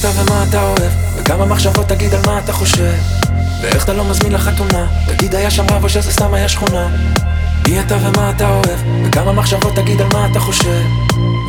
[0.00, 2.92] אתה ומה אתה אוהב וכמה מחשבות תגיד על מה אתה חושב.
[3.62, 6.88] ואיך אתה לא מזמין לחתונה תגיד היה שם רב או שזה סתם היה שכונה.
[7.68, 10.82] מי אתה ומה אתה אוהב וכמה מחשבות תגיד על מה אתה חושב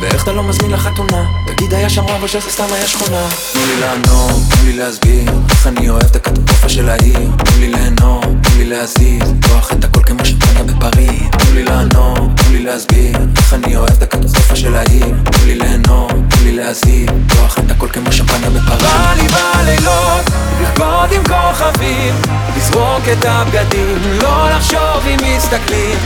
[0.00, 1.24] ואיך אתה לא מזמין לחתונה?
[1.46, 3.28] תגיד היה שם רב או שזה סתם היה שכונה.
[3.52, 7.30] תנו לי לענות, תנו לי להסביר איך אני אוהב את הקטסטרופה של העיר.
[7.36, 11.20] תנו לי ליהנות, תנו לי להזיז לפתוח את הכל כמו שפנה בפריז.
[11.30, 15.14] תנו לי לענות, תנו לי להסביר איך אני אוהב את הקטסטרופה של העיר.
[15.24, 18.82] תנו לי ליהנות, תנו לי להזיז לפתוח את הכל כמו שמפניה בפריז.
[18.82, 22.14] בא לי בלילות, לרקוד עם כוכבים
[22.56, 25.98] לזרוק את הבגדים, לא לחשוב אם מסתכלים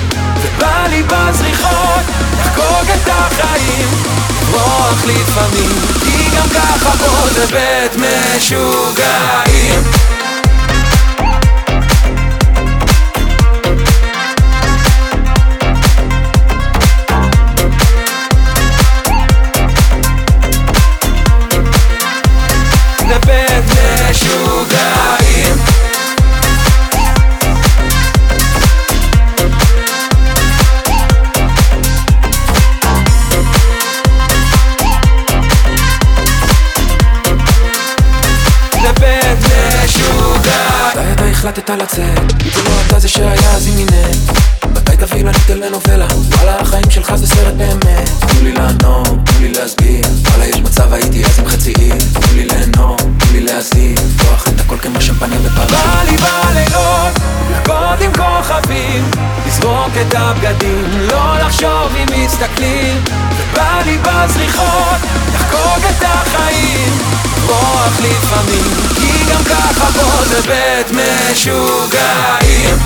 [0.44, 2.04] ובא לי בזריחות,
[2.40, 3.88] לחגוג את החיים.
[4.54, 9.82] לברוח לפעמים, כי גם ככה פה זה בית משוגעים
[41.48, 42.32] החלטת לצאת?
[42.44, 44.16] אם זה לא אתה זה שהיה אז עם מינט
[44.72, 46.06] מתי תביא לנו טלנובלה?
[46.36, 48.10] וואלה החיים שלך זה סרט באמת.
[48.20, 50.04] תנו לי לענות, תנו לי להסביר.
[50.28, 51.94] וואלה יש מצב הייתי אז עם חצי עיר.
[52.12, 57.18] תנו לי ליהנות, תנו לי להזיז לפתוח את הכל כמו שמפניה בפריז בא לי בלילות,
[57.50, 59.10] לרקוד עם כוכבים
[59.46, 63.04] לזרוק את הבגדים, לא לחשוב אם מסתכלים.
[63.36, 65.00] ובא לי בזריחות,
[65.34, 67.24] לחגוג את החיים.
[67.44, 69.44] לברוח לפעמים, כי גם
[70.34, 70.90] ככה פה זה בית
[71.30, 72.78] משוגעים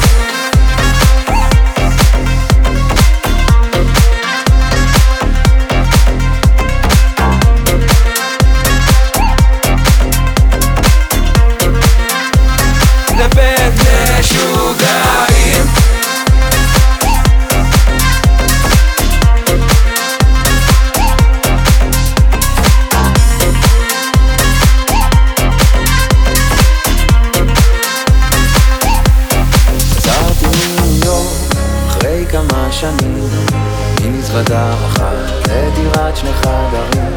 [34.05, 37.13] ממזוודה אחת לדירת שני חדרים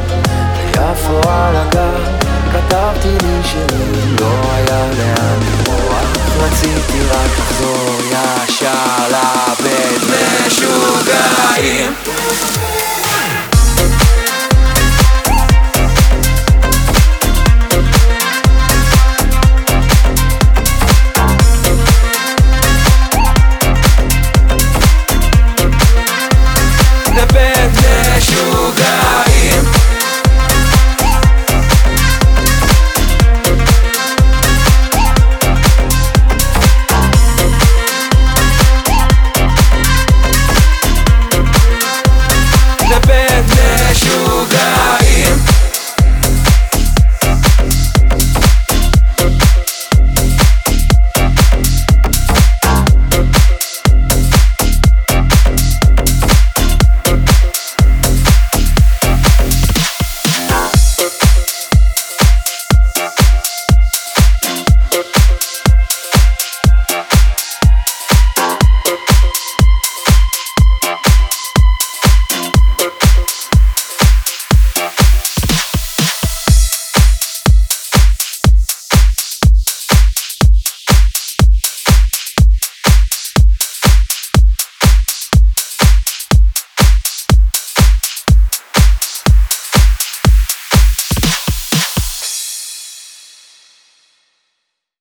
[0.71, 2.03] ביפו על הגר
[2.51, 6.05] כתבתי לי שירים לא היה לאן לברוח
[6.37, 10.01] רציתי רק לחזור ישר לבית
[10.47, 11.93] משוגעים